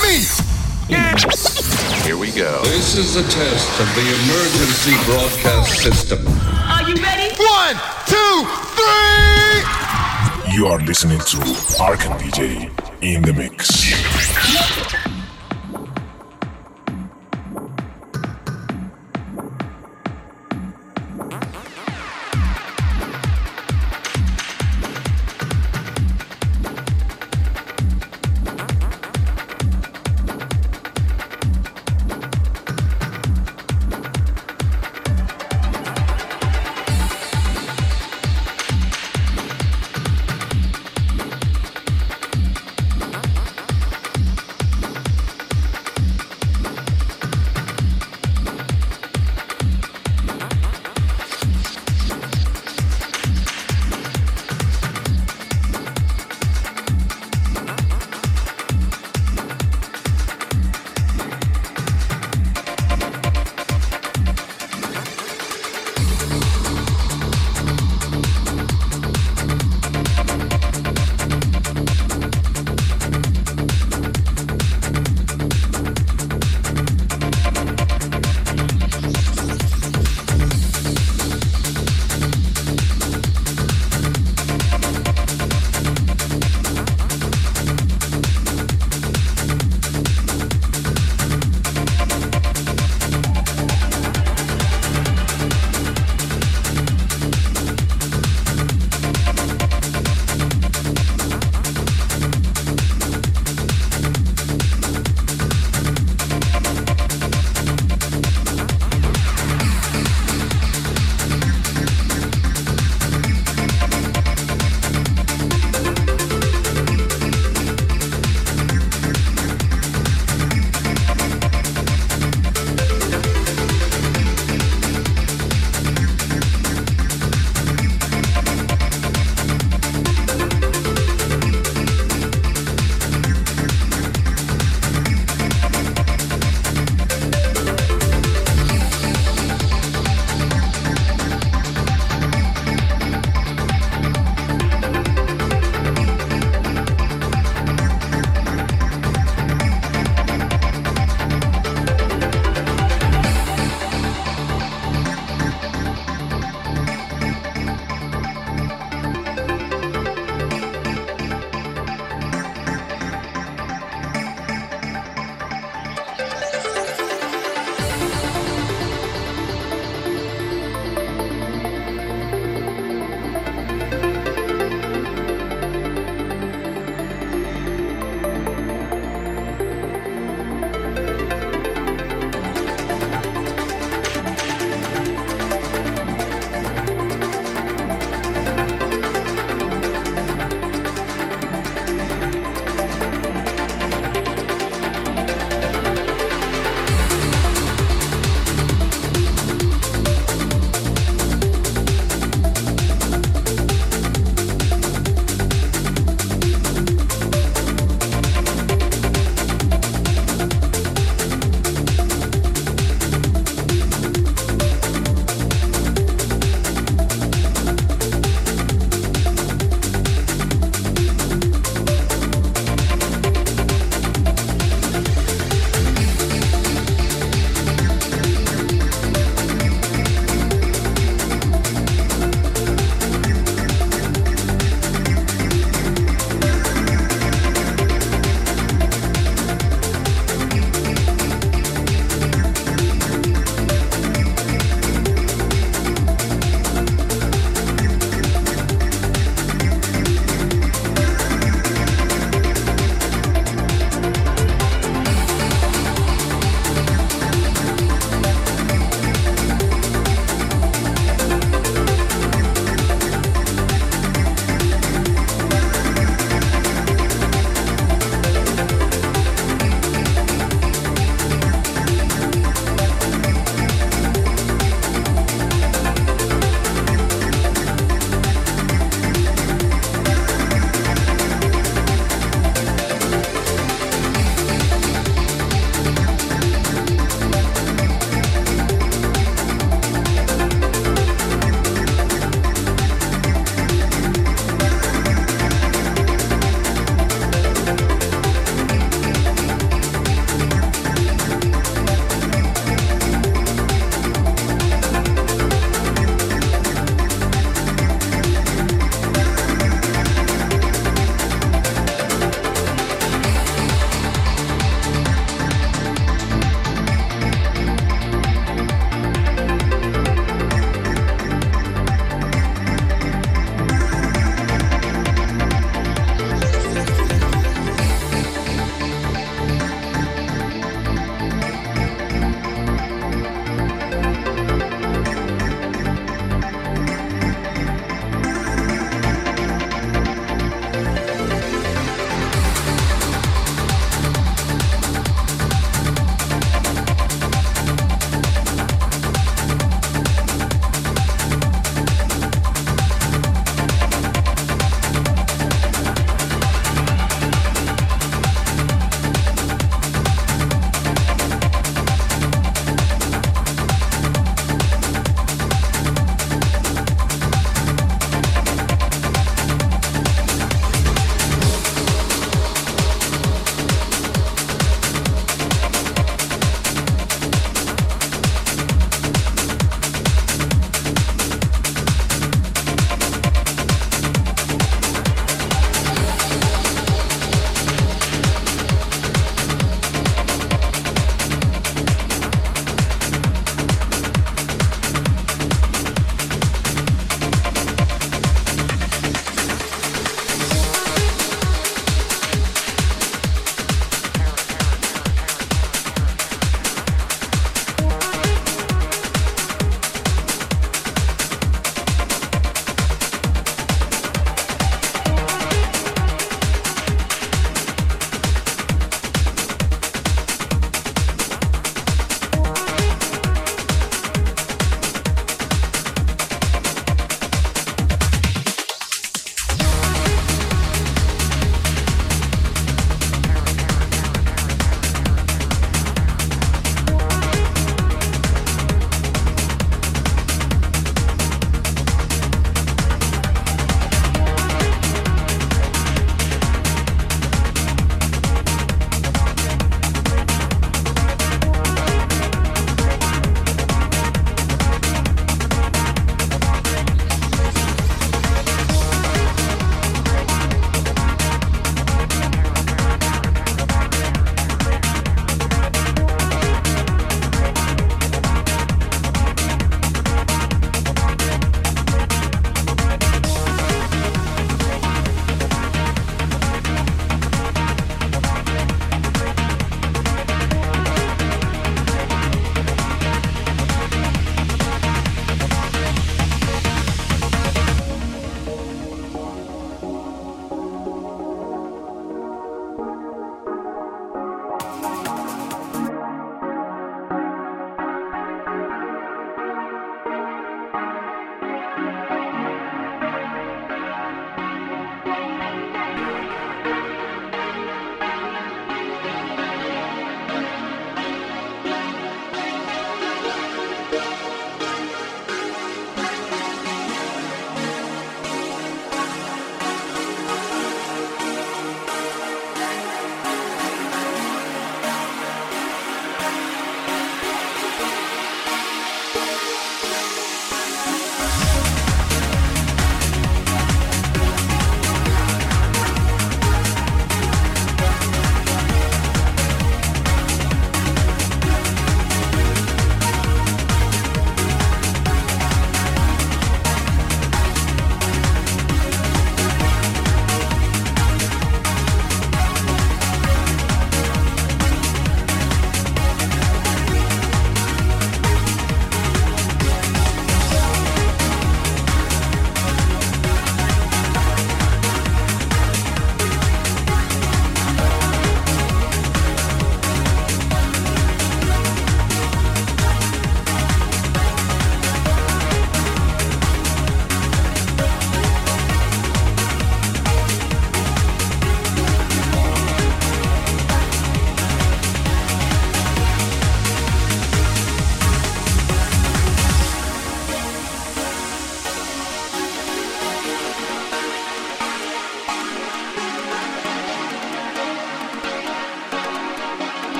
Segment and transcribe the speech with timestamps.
[0.00, 0.40] with
[0.88, 0.96] me.
[2.04, 2.62] Here we go.
[2.64, 6.18] This is a test of the emergency broadcast system.
[6.68, 7.34] Are you ready?
[7.36, 7.76] One,
[8.06, 8.46] two,
[8.76, 9.62] three.
[10.54, 11.36] You are listening to
[11.78, 12.70] Arkan DJ
[13.02, 14.21] in the mix.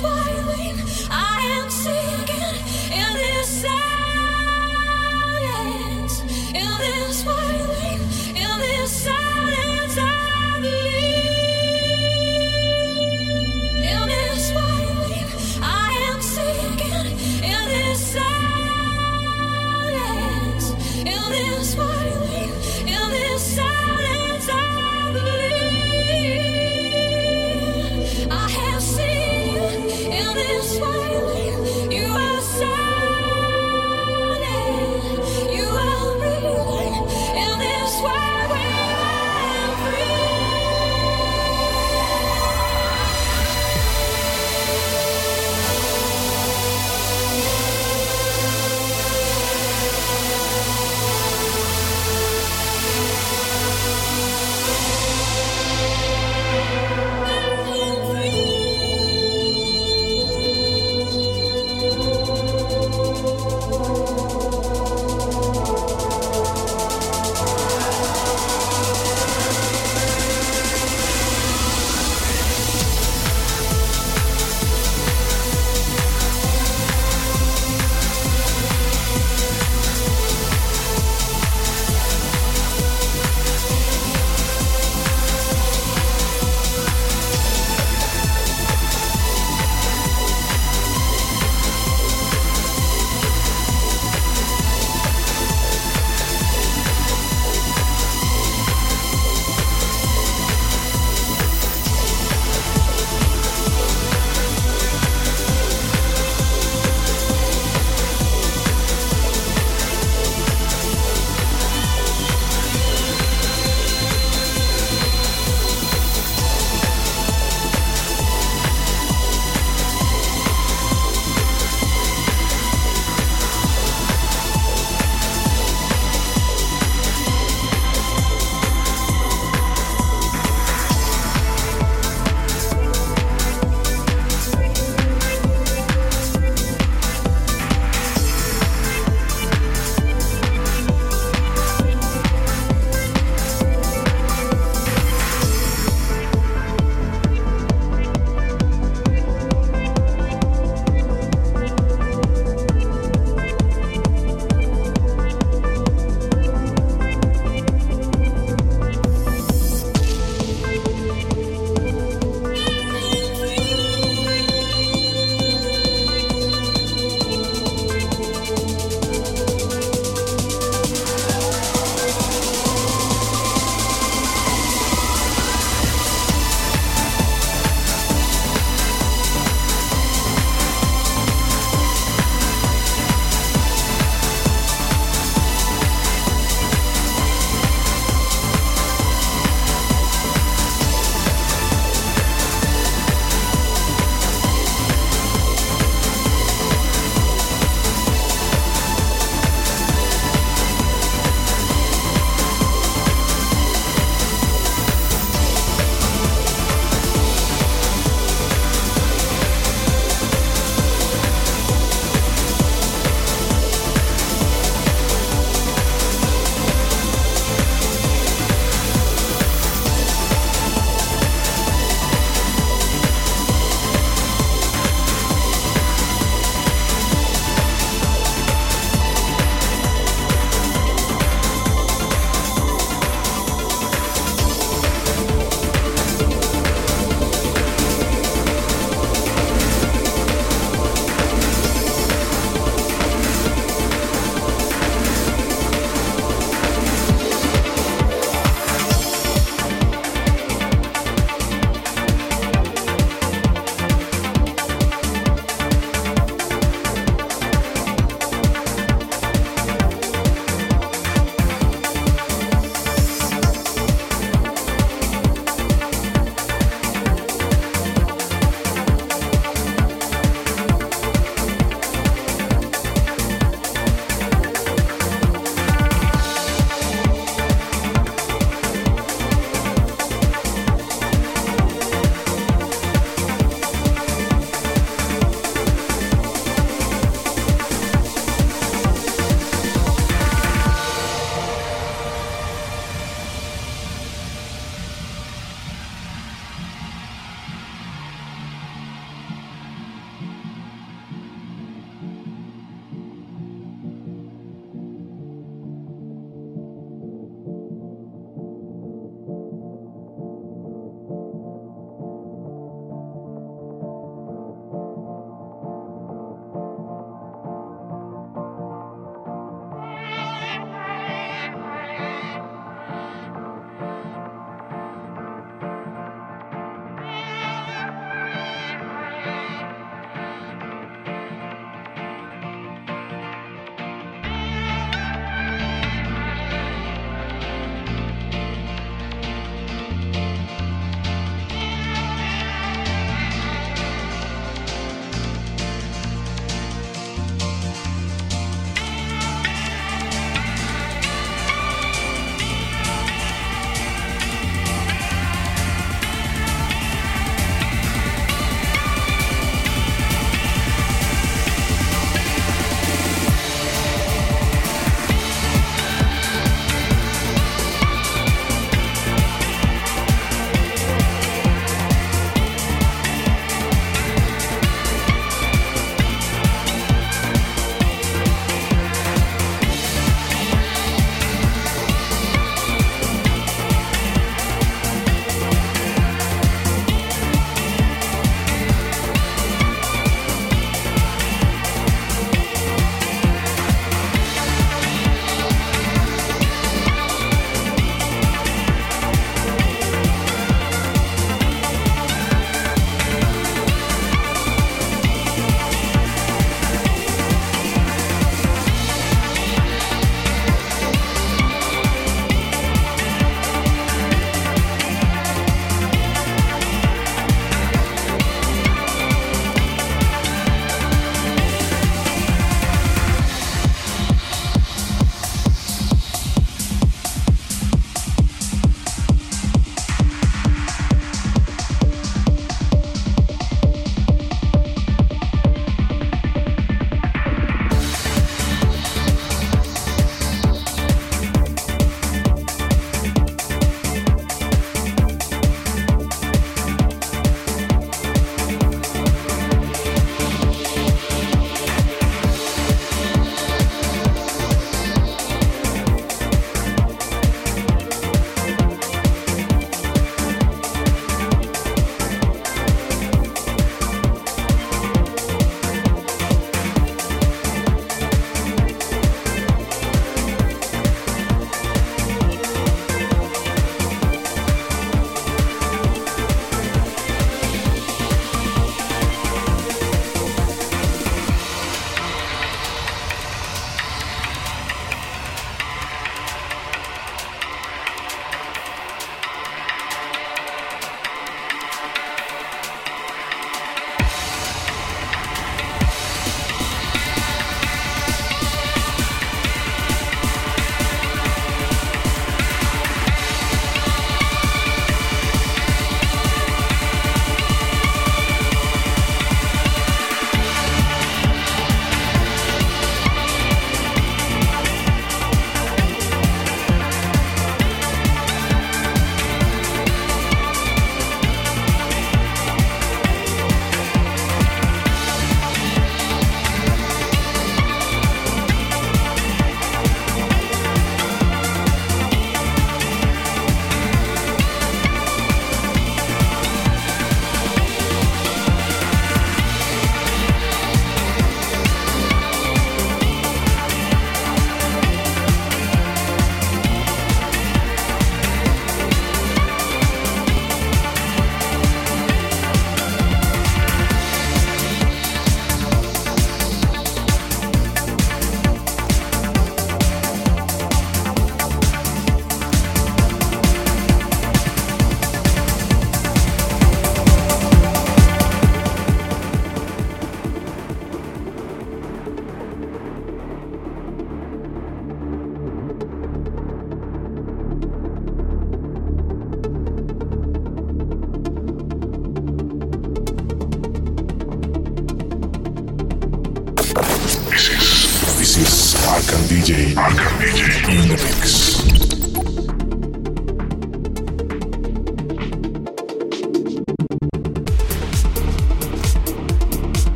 [0.00, 0.33] why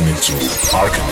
[0.00, 0.44] listening to
[0.76, 1.07] Arcan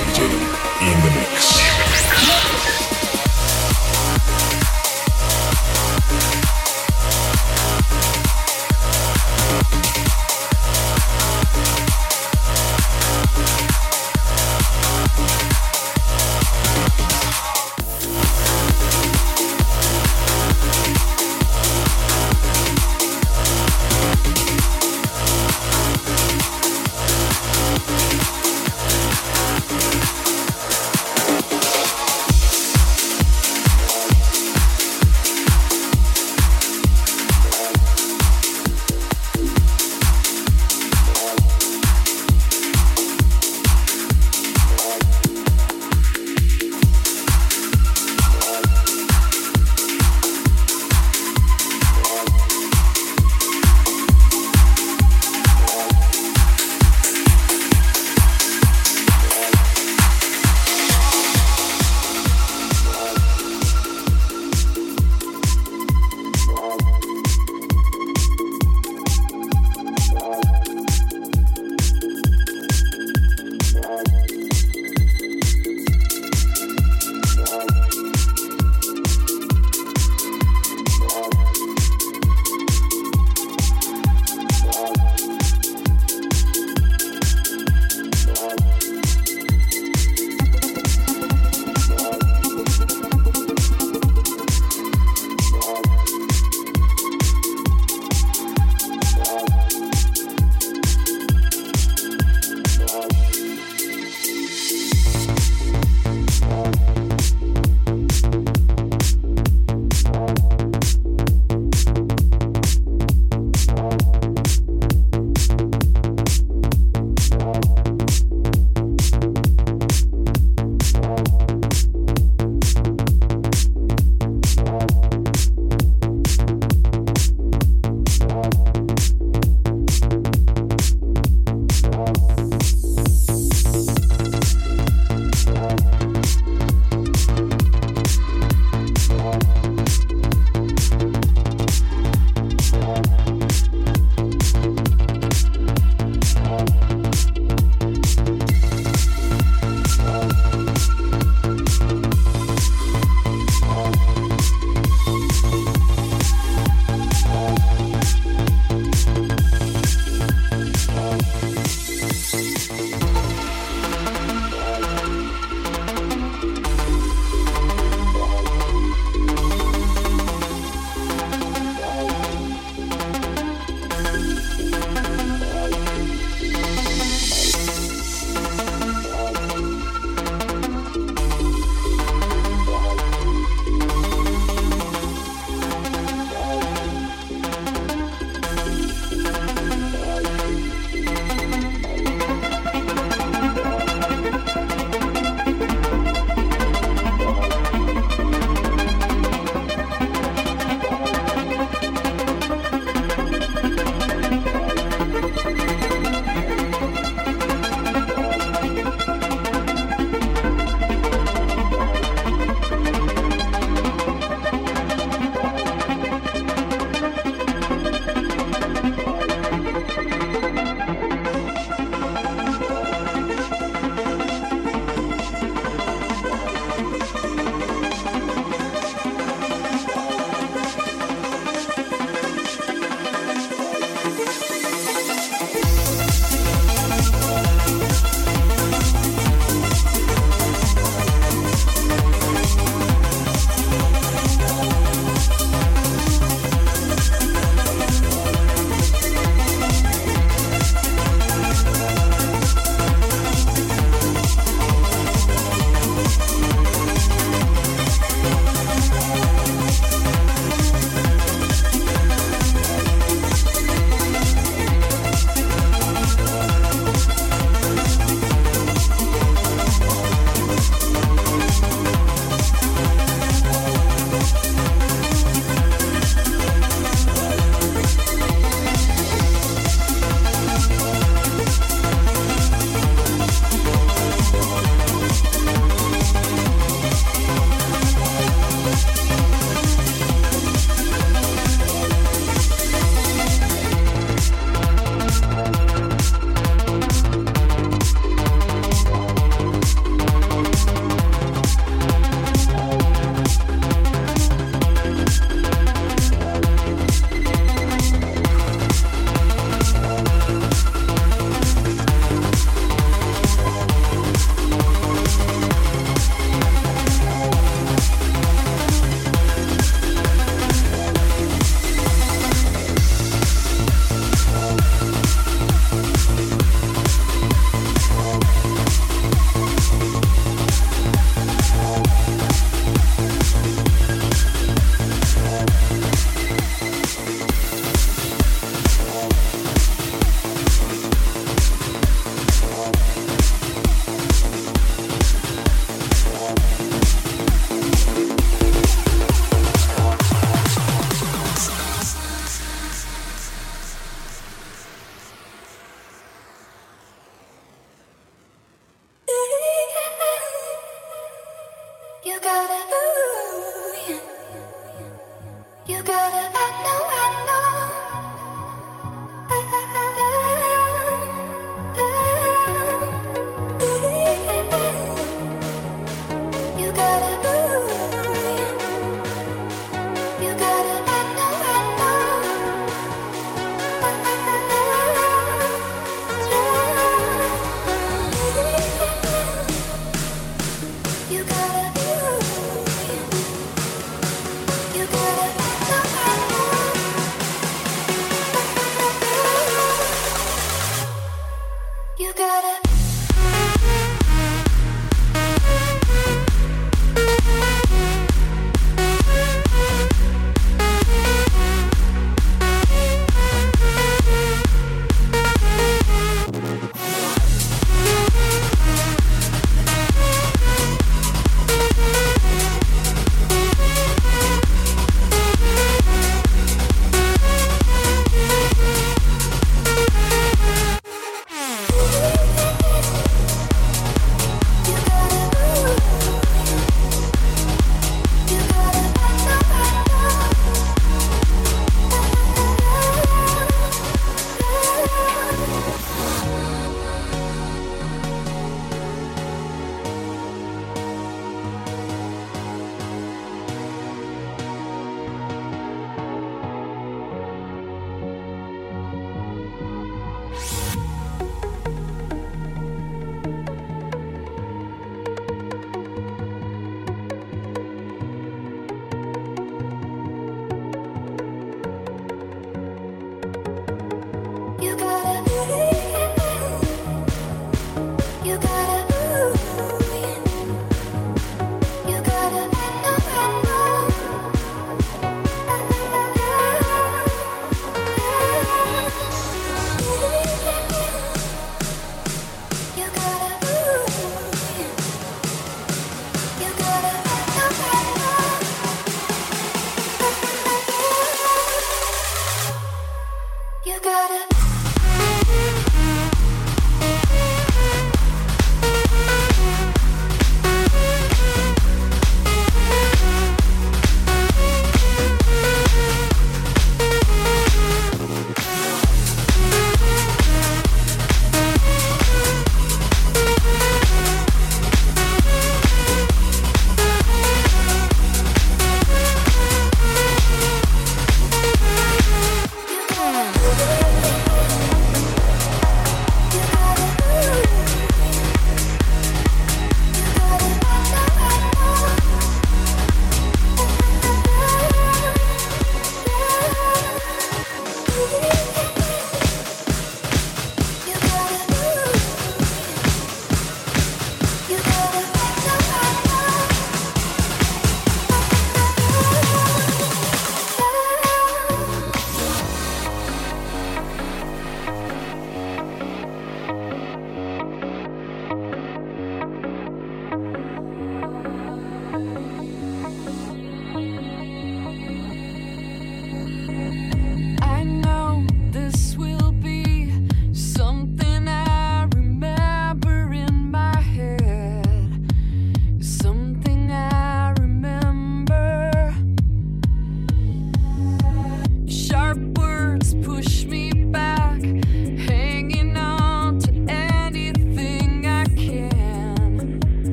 [402.26, 402.75] You